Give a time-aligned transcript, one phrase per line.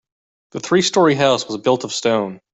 [0.53, 2.39] The three story house was built of stone.